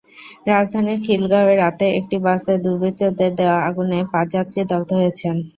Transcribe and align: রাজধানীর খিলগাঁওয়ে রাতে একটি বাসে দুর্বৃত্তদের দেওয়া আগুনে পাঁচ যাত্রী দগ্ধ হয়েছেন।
রাজধানীর 0.47 0.99
খিলগাঁওয়ে 1.05 1.55
রাতে 1.57 1.85
একটি 1.99 2.17
বাসে 2.25 2.53
দুর্বৃত্তদের 2.63 3.31
দেওয়া 3.39 3.57
আগুনে 3.67 3.99
পাঁচ 4.11 4.27
যাত্রী 4.35 4.59
দগ্ধ 4.71 4.89
হয়েছেন। 4.99 5.35